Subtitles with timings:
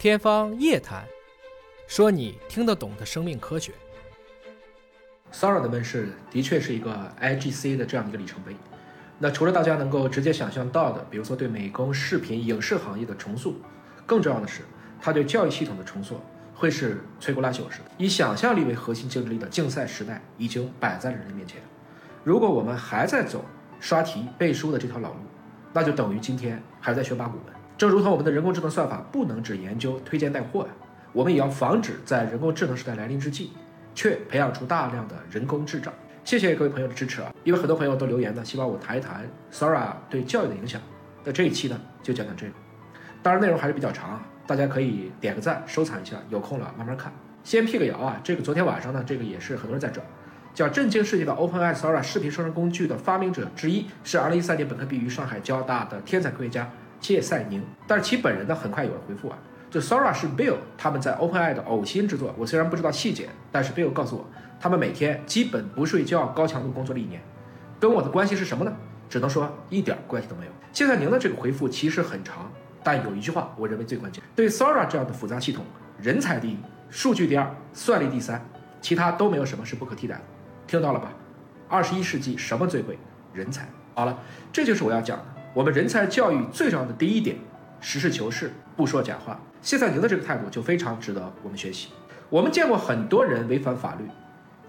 [0.00, 1.04] 天方夜谭，
[1.86, 3.74] 说你听得懂的生命科学。
[5.30, 8.56] Sora 的问世的确是一个 IGC 的这样一个里程碑。
[9.18, 13.56] 那除了大家能够直接想象到的，比如说对美工、视频、影视行业的重塑，
[14.06, 14.62] 更重要的是，
[15.02, 16.18] 它对教育系统的重塑，
[16.54, 17.90] 会是摧枯拉朽式的。
[17.98, 21.60] 以想象力为核心竞争力的竞赛时代已经摆在了人类面前。
[22.24, 23.44] 如果我们还在走
[23.78, 25.20] 刷题背书的这条老路，
[25.74, 27.59] 那就等于今天还在学八股文。
[27.80, 30.68] 正如同我们的人工智能算法不能只研究推荐带货呀，
[31.14, 33.52] 我们也要防止在人工智能时代来临之际，
[33.94, 35.90] 却培养出大量的人工智障。
[36.22, 37.32] 谢谢各位朋友的支持啊！
[37.42, 40.78] 因为很多朋友都留言呢，希望我谈一谈 Sora 对教育的影响。
[41.24, 42.52] 那这一期呢，就讲讲这个。
[43.22, 47.10] 当然内容还是比较长啊，大家可以点个赞收藏一下，有空了慢慢看。
[47.42, 50.06] 先辟个谣啊，这个昨天晚上呢，这个也是很多人在转，
[50.52, 56.70] 叫震惊世界的 OpenAI Sora 视频生成工具的发明者之一，是2013年本科毕业于上海交大的天才科学家。
[57.00, 59.38] 谢赛宁，但是其本人呢，很快有人回复啊，
[59.70, 62.34] 就 Sora 是 Bill 他们在 OpenAI 的呕心之作。
[62.36, 64.26] 我虽然不知道细节，但是 Bill 告诉我，
[64.60, 67.20] 他们每天基本不睡觉，高强度工作了一年。
[67.80, 68.72] 跟我的关系是什么呢？
[69.08, 70.52] 只能说一点关系都没有。
[70.72, 72.52] 谢赛宁的这个回复其实很长，
[72.84, 75.64] 但有一句话我认为最关键：对 Sora 这样的复杂系统，
[75.98, 76.58] 人才第一，
[76.90, 78.44] 数据第二，算力第三，
[78.80, 80.20] 其他都没有什么是不可替代的。
[80.66, 81.10] 听到了吧？
[81.68, 82.98] 二十一世纪什么最贵？
[83.32, 83.66] 人才。
[83.94, 84.18] 好了，
[84.52, 85.24] 这就是我要讲的。
[85.52, 87.36] 我们人才教育最重要的第一点，
[87.80, 89.40] 实事求是，不说假话。
[89.60, 91.88] 谢赛宁的这个态度就非常值得我们学习。
[92.28, 94.04] 我们见过很多人违反法律，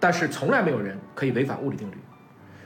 [0.00, 1.94] 但是从来没有人可以违反物理定律。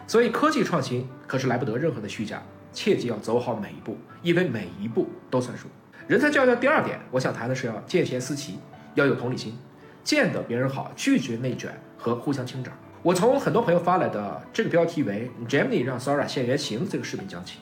[0.06, 2.40] 所以科技创新可是来不得任何的虚假，
[2.72, 5.66] 切记要走好每一步，因为每一步都算数。
[6.06, 8.60] 人才教育的第二点，我想谈的是要见贤思齐，
[8.94, 9.58] 要有同理心，
[10.04, 12.72] 见得别人好，拒绝内卷和互相清长。
[13.02, 17.58] 我从很多朋友发来的这个标题为 “Gemini 让 Sora 现原形”这个视频讲起。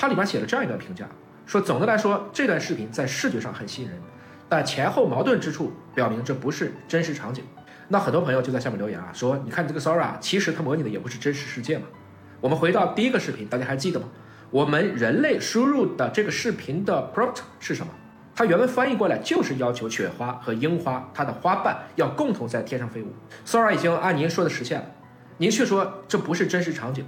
[0.00, 1.06] 它里面写了这样一段评价，
[1.44, 4.00] 说总的来说，这段视频在视觉上很吸引人，
[4.48, 7.44] 但前后矛盾之处表明这不是真实场景。
[7.86, 11.84] 那很多朋友就在下面留言啊，说你看这个 Sora，其实它模拟的也不是真实世界嘛。
[12.40, 14.08] 我们回到第一个视频，大家还记得吗？
[14.50, 17.92] 我们人类输入的这个视频的 prompt 是什么？
[18.34, 23.08] 它原文翻译过来就是要求雪花和樱花它的花瓣要共同在天上飞舞。
[23.44, 24.86] Sora 已经按您说的实现了，
[25.36, 27.04] 您却说这不是真实场景。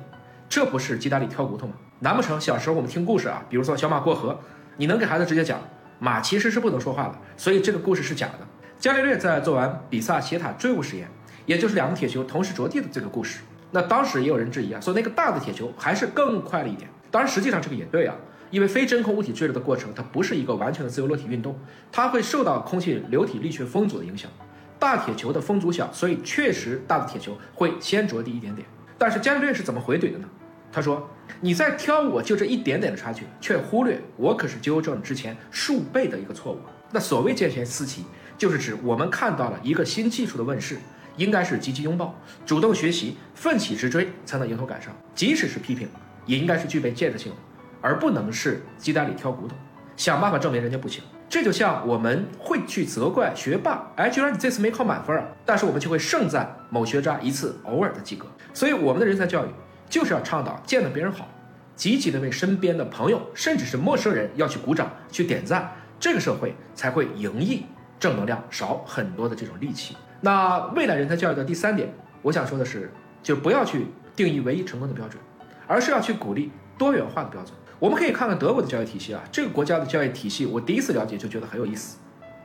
[0.53, 1.73] 这不是鸡蛋里挑骨头吗？
[2.01, 4.39] 难不成小时候我们听故事啊，比如说小马过河，
[4.77, 5.59] 你能给孩子直接讲
[5.99, 8.47] 马其实是不能说话的，所以这个故事是假的。
[8.79, 11.09] 伽利略在做完比萨斜塔坠物实验，
[11.47, 16.91] 也就是两个铁球同时着地的这个故事，那当时也有人质疑啊，说那个大的铁球还是更快了一点。
[17.11, 18.15] 当然，实际上这个也对啊，
[18.51, 21.59] 因为非真空物体坠落的过程，它不是一个完全的自由落体运动，
[21.91, 24.31] 它会受到空气流体力学风阻的影响。
[24.79, 28.69] 大铁球的风阻小，所以确实大的铁球会先着地一点点。
[28.99, 30.29] 但是伽利略是怎么回怼的呢？
[30.73, 31.07] 他说
[31.43, 36.59] ：“你在挑我就这一点点的差距，却忽略我可是纠正之前数倍的一个错误。
[36.91, 38.07] 那所谓见贤思齐，
[38.39, 40.79] 就是指我们看到了一个新技术的问世，
[41.19, 44.91] 应该是积极拥抱、主动学习、奋起直追，才能迎头赶上。
[45.15, 45.87] 即使是批评，
[46.25, 47.39] 也应该是具备建设性的，
[47.83, 49.55] 而不能是鸡蛋里挑骨头，
[49.95, 51.03] 想办法证明人家不行。
[51.29, 58.27] 这就像我们会去责怪学霸，哎，居然你这次没考满分啊，但是我们却会盛赞某学渣一次偶尔的及格。
[58.55, 59.49] 所以我们的人才教育。”
[59.93, 61.29] 就是要倡导见到别人好，
[61.77, 65.71] 积极的为身边的朋友，甚至是陌生人要去鼓掌、去点赞，
[66.01, 67.67] 这个社会才会盈溢
[68.01, 69.95] 正能量，少很多的这种戾气。
[70.23, 71.93] 那未来人才教育的第三点，
[72.23, 72.91] 我想说的是，
[73.23, 75.23] 就不要去定义唯一成功的标准，
[75.67, 77.53] 而是要去鼓励多元化的标准。
[77.79, 81.99] 我们可以看看德国的教育体系啊，这个国家的教育体系，我第一次了解就觉得很有意思。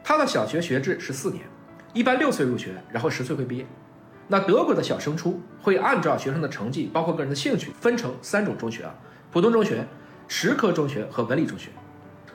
[0.04, 1.46] 他的小学学制是四年，
[1.94, 3.66] 一般六岁入学，然后十岁会毕业。
[4.30, 8.94] 那德国的小升初会按照学生的成绩，包括个人的兴趣，分成三种中学啊：
[9.32, 9.88] 普通中学、
[10.28, 11.70] 实科中学和文理中学。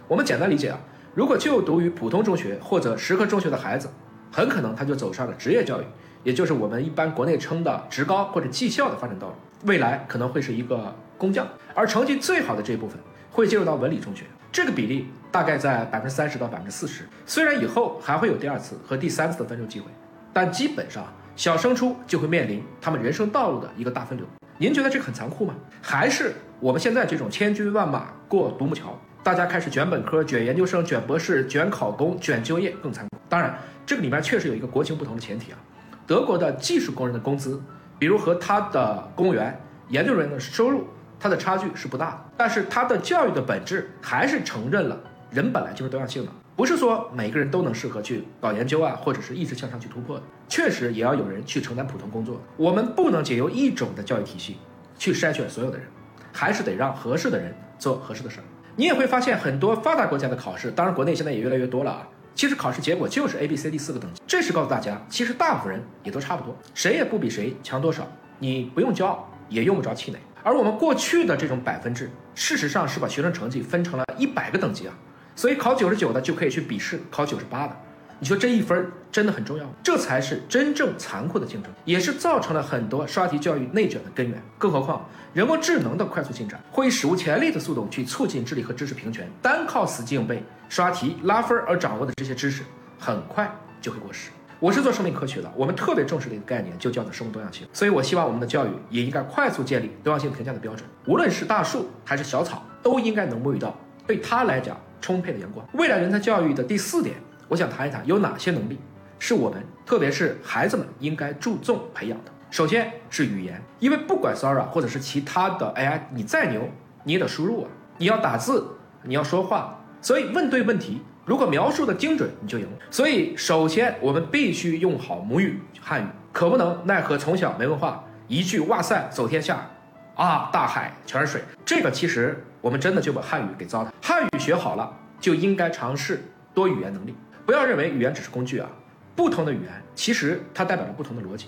[0.08, 0.80] 我们简单理解啊，
[1.14, 3.90] 如果就读于普通中学或者实科中学的孩子，
[4.32, 5.84] 很可能他就走上了职业教育，
[6.24, 9.34] 也就是我们一般国内称的职高或者技校的发展道路，
[9.66, 11.46] 未来可能会是一个工匠。
[11.74, 12.98] 而成绩最好的这一部分
[13.30, 17.06] 会进入到文理中学，这个比例大概在百分之三十到百分之四十。
[17.26, 19.86] 虽然以后还会有第二次和第三次的分流机会，
[20.32, 21.04] 但基本上。
[21.34, 24.26] 小升初就会面临他们人生道路的一个大分流，
[24.58, 25.54] 您觉得这个很残酷吗？
[25.80, 33.16] 还是我们现在这种千军万马过独木桥，大家开始卷本科、卷研究生、卷博士、卷考公、卷就业更残酷？
[33.28, 35.58] 当然，这个里面确实有一个国情不同的前提啊。
[36.06, 37.60] 德国的技术工人的工资，
[37.98, 39.58] 比如和他的公务员、
[39.88, 40.86] 研究人员的收入，
[41.18, 42.18] 它的差距是不大的。
[42.36, 45.00] 但是它的教育的本质还是承认了
[45.30, 46.32] 人本来就是多样性的。
[46.54, 52.40] 不是说每个人都能适合去搞研究啊，或者是一直向上去突破的，确实也要有人去承担普通工作。
[52.56, 54.58] 我们不能仅由一种的教育体系
[54.98, 55.86] 去筛选所有的人，
[56.30, 58.44] 还是得让合适的人做合适的事儿。
[58.76, 64.22] 你也会发现很多发达国家的考试，当然国内现在也越来越多了啊，其实考试结果就是 A、B、C、D 四个等级。
[64.26, 68.06] 这是告诉大家，其实大部分人也都差不多，谁也不比谁强多少。
[68.38, 70.18] 你不用骄傲，也用不着气馁。
[70.42, 74.94] 而我们过去的这种百分制，事实上是把学生成绩分成了一百个等级啊，
[75.34, 77.76] 所以考九十九的就可以去笔试考九十八的。
[78.18, 79.70] 你说这一分真的很重要吗？
[79.82, 84.40] 这才是真正残酷的竞争，也是造成了很多刷题教育内卷的根源。
[84.56, 89.28] 更何况，人工智能的快速进展会以史无前例的速度去促进智力和知识平权。
[89.42, 92.62] 单靠死记硬背、刷题拉分而掌握的这些知识，
[92.96, 94.30] 很快就会过时。
[94.60, 97.66] 我是做生命科学的，我们特别重视的一个概念就叫做生物多样性。
[97.72, 100.88] 所以我希望我们的教育也应该快速建立多样性评价的标准。
[101.06, 103.76] 无论是大树还是小草，都应该能沐浴到
[104.06, 105.66] 对他来讲充沛的阳光。
[105.74, 107.16] 未来人才教育的第四点。
[107.48, 108.80] 我想谈一谈有哪些能力
[109.18, 112.32] 是我们，特别是孩子们应该注重培养的。
[112.50, 116.66] 首先是语言，因为不管 Sora 或者是其他的 AI，你再牛，
[117.04, 117.68] 你也得输入啊，
[117.98, 118.66] 你要打字，
[119.02, 122.66] 你要说话，所以问对问题，如果描述的精准，你就赢。
[122.90, 129.70] 所以首先我们必须用好母语汉语，可不能奈何从小没文化，一句哇塞走天下，
[130.14, 133.88] 啊大海全是水，这个其实我们真的就把汉语给糟蹋。
[134.12, 136.22] 汉语学好了，就应该尝试
[136.52, 137.14] 多语言能力。
[137.46, 138.68] 不要认为语言只是工具啊，
[139.16, 141.46] 不同的语言其实它代表着不同的逻辑。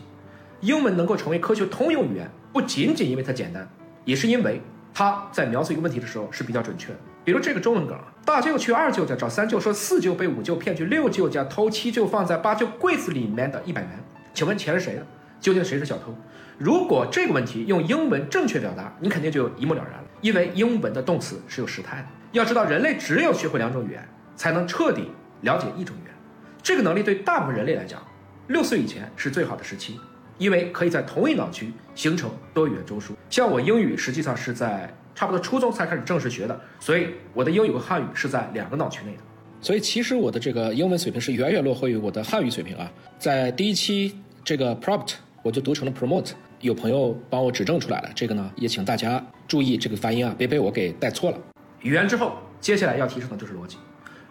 [0.63, 3.69] 英文能够成为科学通用语言，不仅仅因为它简单，
[4.07, 4.63] 也是因为
[4.95, 6.99] 它在描述一个问题的时候是比较准确的。
[7.23, 13.91] 比如这个中文梗，大舅去二舅家找三舅，说四舅被五舅骗去六舅家偷七舅放在八舅柜子里面的一百元，
[14.33, 15.07] 请问钱是谁的？
[15.39, 16.17] 究竟谁是小偷？
[16.57, 22.07] 如果这个问题用英文正确表达，你肯定就一目了然了，因为英文的动词是有时态的。
[22.35, 25.09] 要知道，人类只有学会两种语言，才能彻底。
[25.43, 26.15] 了解一种语言，
[26.63, 28.03] 这个能力对大部分人类来讲，
[28.49, 30.01] 六岁以前是最好的时期，
[30.39, 33.11] 因为可以在同一脑区形成多语言中枢。
[33.29, 39.19] 像我英语实际上是在差不多初中才开始正式学的，所以我的英语和汉语是在两个脑区内的。
[39.61, 42.91] 所以其实我的这个英文水平是远远落后于我的汉语水平啊。
[43.19, 46.31] 在第一期这个 prompt 我就读成了 promote，
[46.61, 48.09] 有朋友帮我指正出来了。
[48.15, 51.39] 这个呢，也请大家注意这个发音啊，别被我给带错了。
[51.85, 53.77] 语言之后，接下来要提升的就是逻辑。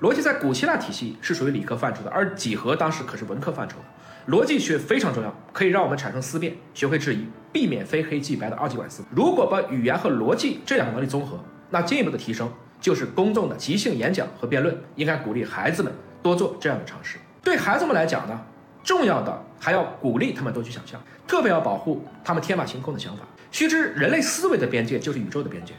[0.01, 4.33] 逻辑在古希腊体系是属于理科范畴的，而几何当时可是文科范畴的。
[4.33, 9.03] 逻辑学非常重要，可以让我们产生思辨，学会质疑，避免非黑即白的二极管思。
[9.11, 11.39] 如果把语言和逻辑这两个能力综合，
[11.69, 12.51] 那进一步的提升
[12.81, 14.75] 就是公众的即兴演讲和辩论。
[14.95, 17.19] 应该鼓励孩子们多做这样的尝试。
[17.44, 18.41] 对孩子们来讲呢，
[18.83, 23.23] 重要的还要鼓励他们多去想象，特别要保护他们天马行空的想法。
[23.51, 25.75] 须知人类思维的边界就是宇宙的边界。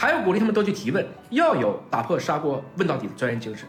[0.00, 3.68] 还要鼓励他们多去提问，要有打破砂锅问到底的钻研精神。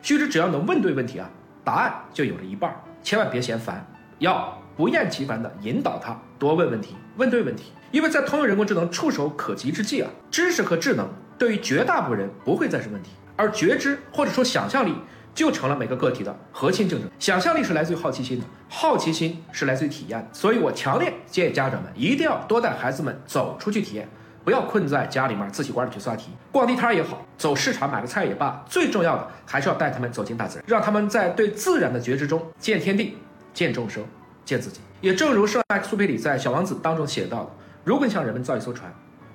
[0.00, 1.28] 须知，只要能问对问题啊，
[1.64, 2.72] 答案就有了一半。
[3.02, 3.84] 千万别嫌烦，
[4.20, 7.72] 要不厌其烦地引导他多问问题，问对问题。
[7.90, 14.94] 因为在通用人工智能触手可及之际啊，知识和智能对于绝大部分人不会再是问题，而觉知或者说想象力
[15.34, 17.10] 就成了每个个体的核心竞争。
[17.18, 20.28] 想象力是来自于好奇心的，好奇心是来自于体验。
[20.32, 24.08] 所以我强烈建议家长们一定要多带孩子们走出去体验。
[24.46, 33.18] 不要困在家里面自习馆里去刷题，逛地摊也好，走市场买个菜也罢，最重要的还是要带他们走进大自然，让他们在对自然的觉知中见天地、
[33.52, 34.04] 见众生、
[34.44, 34.80] 见自己。
[35.00, 37.50] 也正如圣埃克苏佩里在《小王子》当中写到的：
[37.82, 38.88] 如果你想人们造一艘船，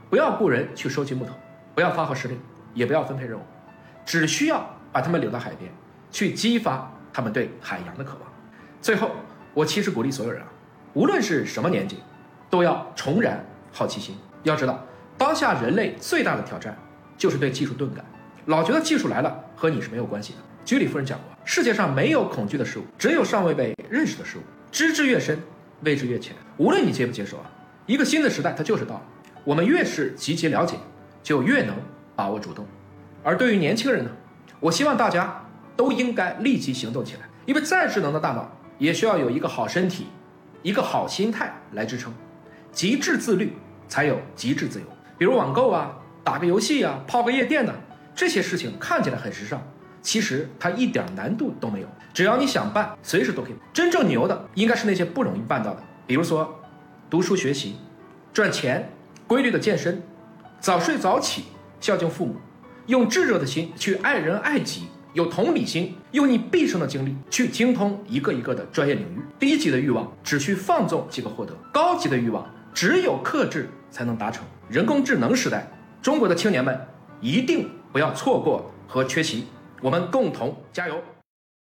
[0.10, 1.34] 不要雇人去收集木头，
[1.76, 2.40] 不要发号施令，
[2.74, 3.42] 也不要分配任务，
[4.06, 5.70] 只需要把他们留到海边，
[6.10, 8.22] 去激发他们对海洋的渴望。
[8.82, 9.12] 最后，
[9.54, 10.48] 我其实鼓励所有人啊，
[10.94, 11.98] 无论是什么年纪，
[12.50, 14.16] 都要重燃好奇心。
[14.44, 14.82] 要知道。
[15.22, 16.76] 当下人类最大的挑战
[17.16, 18.04] 就是对技术钝感，
[18.48, 20.40] 老觉得技术来了和你是没有关系的。
[20.66, 24.42] 居里夫人讲过，世界上没有恐惧的事物，只有尚未被认识的事物。
[24.72, 25.40] 知之越深，
[25.82, 26.36] 未知越浅。
[26.58, 27.46] 无论你接不接受啊，
[27.86, 29.02] 一个新的时代它就是到了。
[29.44, 30.76] 我们越是积极了解，
[31.22, 31.76] 就越能
[32.16, 32.66] 把握主动。
[33.22, 34.10] 而对于年轻人呢，
[34.60, 35.40] 我希望大家
[35.78, 40.08] 都应该立即行动起来，因为再智能的大脑也需要有一个好身体，
[40.64, 42.12] 一个好心态来支撑。
[42.72, 43.54] 极致自律
[43.88, 44.86] 才有极致自由。
[45.22, 47.72] 比如网购啊，打个游戏啊，泡个夜店呢，
[48.16, 49.62] 这些事情看起来很时尚，
[50.02, 51.88] 其实它一点难度都没有。
[52.12, 53.54] 只要你想办，随时都可以。
[53.72, 56.60] 真正牛的应该是那些不容易办到的，比如说
[57.08, 57.76] 读书学习、
[58.34, 58.92] 赚钱、
[59.28, 60.02] 规律的健身、
[60.60, 61.44] 早睡早起、
[61.80, 62.38] 孝敬父母，
[62.88, 69.22] 用炙热的心去爱人爱己，有同理心，用你毕生的精力去精通一个一个的专业领域。
[69.38, 74.44] 低级的欲望只需放纵即可获得，高级的欲望只有克制才能达成。
[74.70, 75.68] 人工智能时代，
[76.02, 76.80] 中国的青年们
[77.20, 79.48] 一定不要错过和缺席，
[79.82, 80.96] 我们共同加油。